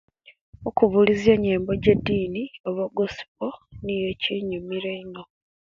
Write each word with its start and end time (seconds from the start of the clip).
Okubulizya 0.67 1.31
enyembo 1.37 1.71
jedini 1.83 2.43
oba 2.69 2.85
gospo 2.97 3.45
niyo 3.83 4.05
ejinyumira 4.13 4.89
eino 4.99 5.23